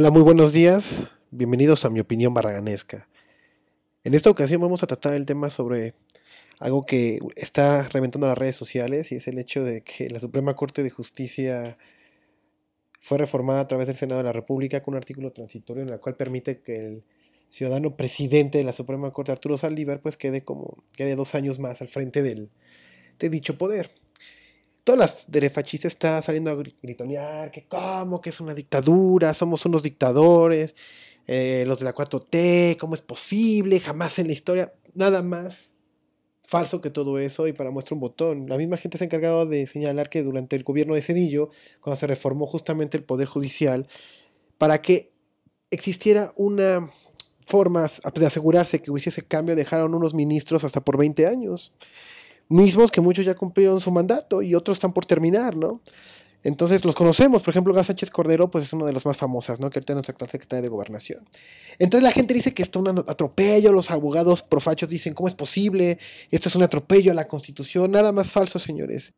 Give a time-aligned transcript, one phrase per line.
[0.00, 1.08] Hola, muy buenos días.
[1.32, 3.08] Bienvenidos a mi opinión barraganesca.
[4.04, 5.94] En esta ocasión vamos a tratar el tema sobre
[6.60, 10.54] algo que está reventando las redes sociales y es el hecho de que la Suprema
[10.54, 11.78] Corte de Justicia
[13.00, 15.98] fue reformada a través del Senado de la República con un artículo transitorio en el
[15.98, 17.04] cual permite que el
[17.48, 21.82] ciudadano presidente de la Suprema Corte, Arturo Saldívar, pues quede como quede dos años más
[21.82, 22.50] al frente del,
[23.18, 23.90] de dicho poder
[24.88, 29.82] toda la derefachista está saliendo a gritonear que cómo, que es una dictadura, somos unos
[29.82, 30.74] dictadores,
[31.26, 35.72] eh, los de la 4T, cómo es posible, jamás en la historia, nada más
[36.42, 38.48] falso que todo eso y para muestra un botón.
[38.48, 41.50] La misma gente se ha encargado de señalar que durante el gobierno de Cedillo,
[41.82, 43.86] cuando se reformó justamente el Poder Judicial,
[44.56, 45.12] para que
[45.70, 46.88] existiera una
[47.44, 51.74] forma de asegurarse que hubiese ese cambio, dejaron unos ministros hasta por 20 años
[52.48, 55.80] mismos que muchos ya cumplieron su mandato y otros están por terminar, ¿no?
[56.44, 59.58] Entonces los conocemos, por ejemplo, Gas Sánchez Cordero, pues es una de las más famosas,
[59.58, 59.70] ¿no?
[59.70, 61.28] Que ahorita es nuestra actual secretaria de Gobernación.
[61.78, 65.34] Entonces la gente dice que esto es un atropello, los abogados profachos dicen, ¿cómo es
[65.34, 65.98] posible?
[66.30, 69.14] Esto es un atropello a la Constitución, nada más falso, señores.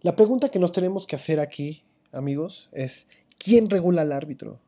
[0.00, 3.06] La pregunta que nos tenemos que hacer aquí, amigos, es,
[3.38, 4.60] ¿quién regula al árbitro?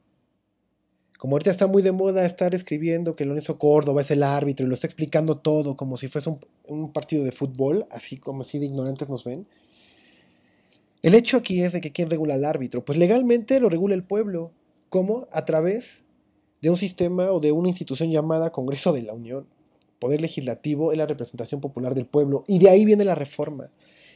[1.18, 4.68] Como ahorita está muy de moda estar escribiendo que Lorenzo Córdoba es el árbitro y
[4.68, 6.36] lo está explicando todo como si fuese
[6.66, 9.46] un, partido de fútbol, así como así de ignorantes nos ven.
[11.02, 12.84] El hecho aquí es de que ¿quién regula al árbitro?
[12.84, 14.52] Pues legalmente lo regula el pueblo.
[14.90, 15.26] ¿Cómo?
[15.30, 16.04] A través
[16.60, 19.46] de un sistema o de una institución llamada Congreso de la Unión.
[19.98, 22.44] Poder legislativo es la representación popular del pueblo.
[22.46, 23.70] Y de ahí viene la reforma.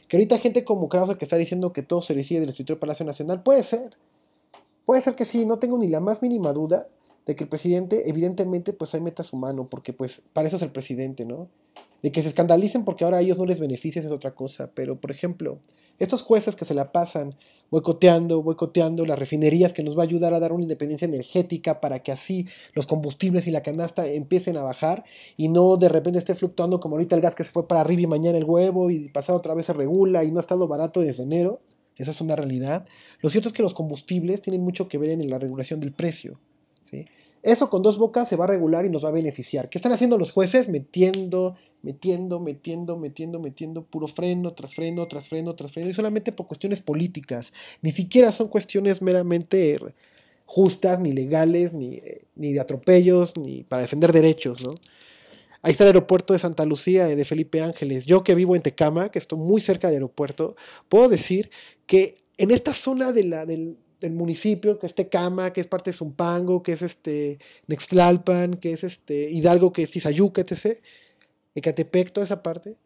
[0.07, 2.81] Que ahorita gente como Krause que está diciendo que todo se decide del escritorio del
[2.81, 3.97] Palacio Nacional, puede ser.
[4.85, 6.87] Puede ser que sí, no tengo ni la más mínima duda
[7.25, 10.63] de que el presidente, evidentemente, pues hay meta su mano, porque pues para eso es
[10.63, 11.49] el presidente, ¿no?
[12.01, 14.99] De que se escandalicen porque ahora a ellos no les beneficia es otra cosa, pero
[14.99, 15.59] por ejemplo,
[15.99, 17.35] estos jueces que se la pasan
[17.69, 21.99] boicoteando, boicoteando las refinerías que nos va a ayudar a dar una independencia energética para
[21.99, 25.03] que así los combustibles y la canasta empiecen a bajar
[25.37, 28.01] y no de repente esté fluctuando como ahorita el gas que se fue para arriba
[28.01, 31.01] y mañana el huevo y pasado otra vez se regula y no ha estado barato
[31.01, 31.61] desde enero.
[31.97, 32.85] Esa es una realidad.
[33.21, 36.39] Lo cierto es que los combustibles tienen mucho que ver en la regulación del precio.
[36.89, 37.05] ¿sí?
[37.43, 39.69] Eso con dos bocas se va a regular y nos va a beneficiar.
[39.69, 40.69] ¿Qué están haciendo los jueces?
[40.69, 45.89] Metiendo, metiendo, metiendo, metiendo, metiendo puro freno tras freno, tras freno, tras freno.
[45.89, 47.51] Y solamente por cuestiones políticas.
[47.81, 49.79] Ni siquiera son cuestiones meramente
[50.45, 52.01] justas, ni legales, ni,
[52.35, 54.75] ni de atropellos, ni para defender derechos, ¿no?
[55.63, 58.05] Ahí está el aeropuerto de Santa Lucía, de Felipe Ángeles.
[58.05, 60.55] Yo que vivo en Tecama, que estoy muy cerca del aeropuerto,
[60.89, 61.51] puedo decir
[61.85, 65.97] que en esta zona de la, del, municipio, que es Tecama, que es parte de
[65.97, 70.79] Zumpango, que es este Nextlalpan, que es este Hidalgo, que es Tizayuca, etc.,
[71.53, 72.77] Ecatepec, toda esa parte,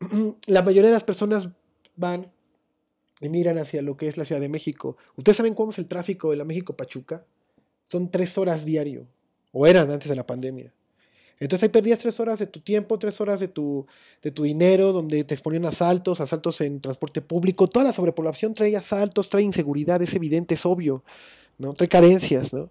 [0.46, 1.48] la mayoría de las personas
[1.94, 2.32] van
[3.20, 4.96] y miran hacia lo que es la Ciudad de México.
[5.16, 7.24] ¿Ustedes saben cómo es el tráfico de la México-Pachuca?
[7.88, 9.06] Son tres horas diario,
[9.52, 10.72] o eran antes de la pandemia.
[11.38, 13.86] Entonces ahí perdías tres horas de tu tiempo, tres horas de tu,
[14.22, 17.68] de tu dinero, donde te exponían asaltos, asaltos en transporte público.
[17.68, 21.04] Toda la sobrepoblación trae asaltos, trae inseguridad, es evidente, es obvio,
[21.58, 21.74] ¿no?
[21.74, 22.70] Trae carencias, ¿no?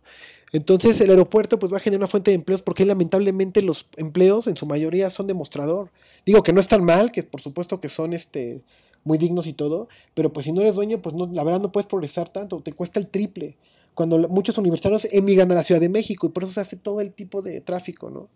[0.51, 4.47] Entonces el aeropuerto pues va a generar una fuente de empleos porque lamentablemente los empleos
[4.47, 5.91] en su mayoría son demostrador.
[6.25, 8.63] Digo que no es tan mal, que por supuesto que son este
[9.03, 11.85] muy dignos y todo, pero pues si no eres dueño, pues la verdad no puedes
[11.85, 13.57] progresar tanto, te cuesta el triple
[13.95, 17.01] cuando muchos universitarios emigran a la Ciudad de México y por eso se hace todo
[17.01, 18.29] el tipo de tráfico, ¿no?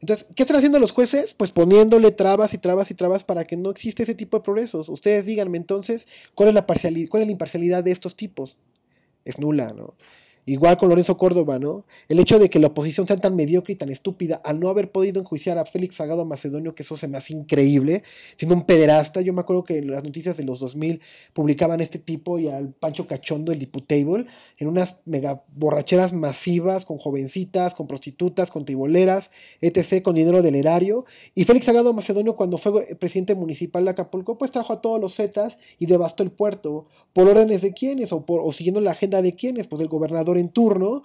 [0.00, 1.34] Entonces, ¿qué están haciendo los jueces?
[1.34, 4.88] Pues poniéndole trabas y trabas y trabas para que no existe ese tipo de progresos.
[4.90, 8.58] Ustedes díganme entonces, ¿cuál es la, parcialidad, cuál es la imparcialidad de estos tipos?
[9.24, 9.94] Es nula, ¿no?
[10.48, 11.84] Igual con Lorenzo Córdoba, ¿no?
[12.08, 14.92] El hecho de que la oposición sea tan mediocre y tan estúpida al no haber
[14.92, 18.04] podido enjuiciar a Félix Sagado Macedonio, que eso se me hace increíble,
[18.36, 19.20] siendo un pederasta.
[19.22, 21.00] Yo me acuerdo que en las noticias de los 2000
[21.32, 24.26] publicaban este tipo y al Pancho Cachondo, el diputable,
[24.58, 30.54] en unas mega borracheras masivas, con jovencitas, con prostitutas, con tiboleras, etc., con dinero del
[30.54, 31.06] erario.
[31.34, 35.16] Y Félix Sagado Macedonio, cuando fue presidente municipal de Acapulco, pues trajo a todos los
[35.16, 36.86] Zetas y devastó el puerto.
[37.12, 38.12] ¿Por órdenes de quiénes?
[38.12, 39.66] ¿O, por, o siguiendo la agenda de quiénes?
[39.66, 41.02] Pues del gobernador en turno,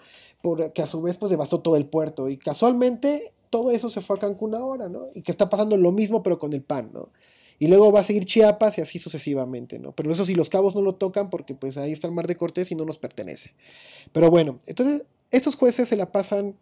[0.74, 2.29] que a su vez pues devastó todo el puerto.
[2.29, 5.09] Y casualmente todo eso se fue a Cancún ahora, ¿no?
[5.14, 7.09] Y que está pasando lo mismo pero con el PAN, ¿no?
[7.59, 9.91] Y luego va a seguir Chiapas y así sucesivamente, ¿no?
[9.91, 12.35] Pero eso sí, los cabos no lo tocan porque pues ahí está el mar de
[12.35, 13.53] Cortés y no nos pertenece.
[14.11, 16.55] Pero bueno, entonces estos jueces se la pasan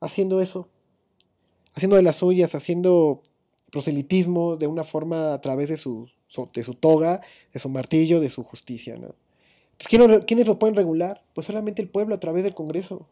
[0.00, 0.68] haciendo eso,
[1.74, 3.22] haciendo de las suyas, haciendo
[3.70, 6.08] proselitismo de una forma a través de su,
[6.54, 7.20] de su toga,
[7.52, 9.14] de su martillo, de su justicia, ¿no?
[9.78, 11.22] ¿Quiénes lo pueden regular?
[11.34, 13.06] Pues solamente el pueblo a través del Congreso.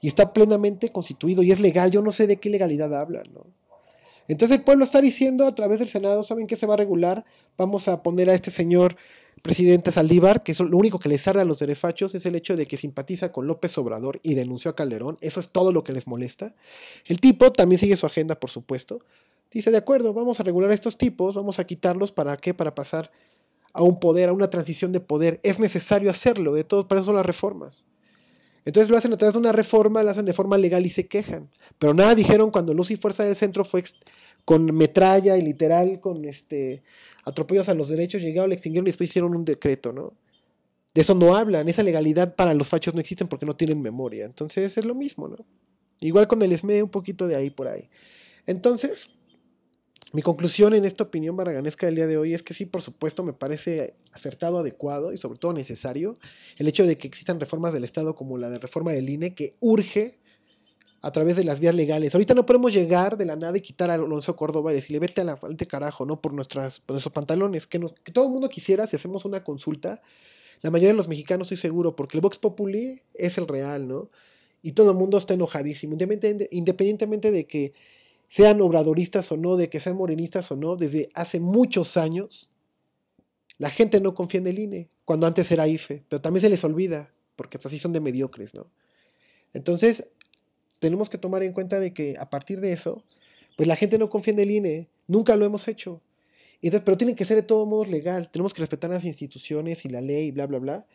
[0.00, 1.90] Y está plenamente constituido y es legal.
[1.90, 3.46] Yo no sé de qué legalidad hablan, ¿no?
[4.28, 7.24] Entonces el pueblo está diciendo a través del Senado, ¿saben qué se va a regular?
[7.56, 8.96] Vamos a poner a este señor
[9.42, 12.66] presidente Saldívar, que lo único que les arda a los derefachos es el hecho de
[12.66, 15.18] que simpatiza con López Obrador y denunció a Calderón.
[15.20, 16.54] Eso es todo lo que les molesta.
[17.04, 18.98] El tipo también sigue su agenda, por supuesto.
[19.52, 22.52] Dice, de acuerdo, vamos a regular a estos tipos, vamos a quitarlos, ¿para qué?
[22.52, 23.12] Para pasar
[23.76, 25.38] a un poder, a una transición de poder.
[25.42, 27.84] Es necesario hacerlo, de todos, para eso son las reformas.
[28.64, 31.06] Entonces lo hacen a través de una reforma, lo hacen de forma legal y se
[31.06, 31.50] quejan.
[31.78, 33.84] Pero nada dijeron cuando Luz y Fuerza del Centro fue
[34.46, 36.82] con metralla y literal, con este
[37.24, 40.14] atropellos a los derechos, llegaron, le extinguieron y después hicieron un decreto, ¿no?
[40.94, 44.24] De eso no hablan, esa legalidad para los fachos no existen porque no tienen memoria.
[44.24, 45.36] Entonces es lo mismo, ¿no?
[46.00, 47.90] Igual con el ESME, un poquito de ahí por ahí.
[48.46, 49.10] Entonces,
[50.16, 53.22] mi conclusión en esta opinión barraganesca del día de hoy es que sí, por supuesto,
[53.22, 56.14] me parece acertado, adecuado y sobre todo necesario
[56.56, 59.52] el hecho de que existan reformas del Estado como la de reforma del INE que
[59.60, 60.18] urge
[61.02, 62.14] a través de las vías legales.
[62.14, 65.20] Ahorita no podemos llegar de la nada y quitar a Alonso Córdoba y decirle vete
[65.20, 66.18] a la falta carajo, ¿no?
[66.22, 67.66] Por, nuestras, por nuestros pantalones.
[67.66, 70.00] Que, todo el mundo quisiera si hacemos una consulta.
[70.62, 74.08] La mayoría de los mexicanos estoy seguro, porque el Vox Populi es el real, ¿no?
[74.62, 77.74] Y todo el mundo está enojadísimo, independientemente de que
[78.28, 82.50] sean obradoristas o no, de que sean morenistas o no, desde hace muchos años,
[83.58, 86.64] la gente no confía en el INE, cuando antes era IFE, pero también se les
[86.64, 88.66] olvida, porque pues, así son de mediocres, ¿no?
[89.54, 90.06] Entonces,
[90.78, 93.04] tenemos que tomar en cuenta de que a partir de eso,
[93.56, 96.02] pues la gente no confía en el INE, nunca lo hemos hecho.
[96.62, 99.88] Entonces, pero tiene que ser de todos modos legal, tenemos que respetar las instituciones y
[99.88, 100.86] la ley, bla, bla, bla.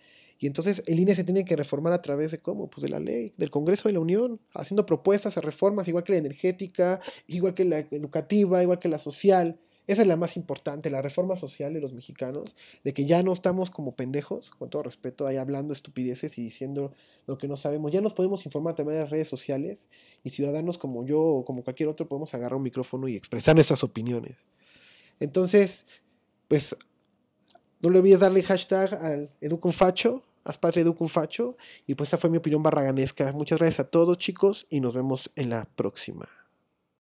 [0.42, 2.68] Y entonces el INE se tiene que reformar a través de cómo?
[2.68, 6.14] Pues de la ley, del Congreso de la Unión, haciendo propuestas a reformas, igual que
[6.14, 9.60] la energética, igual que la educativa, igual que la social.
[9.86, 13.34] Esa es la más importante, la reforma social de los mexicanos, de que ya no
[13.34, 16.92] estamos como pendejos, con todo respeto, ahí hablando estupideces y diciendo
[17.28, 17.92] lo que no sabemos.
[17.92, 19.90] Ya nos podemos informar también en las redes sociales
[20.24, 23.84] y ciudadanos como yo o como cualquier otro podemos agarrar un micrófono y expresar nuestras
[23.84, 24.38] opiniones.
[25.22, 25.86] Entonces,
[26.48, 26.76] pues
[27.80, 31.56] no le olvides darle hashtag al Educonfacho, haz patria Educonfacho,
[31.88, 33.32] y pues esa fue mi opinión barraganesca.
[33.32, 36.28] Muchas gracias a todos chicos y nos vemos en la próxima.